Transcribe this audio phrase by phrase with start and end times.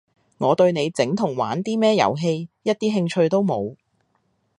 [0.39, 3.75] 我對你整同玩啲咩遊戲一啲興趣都冇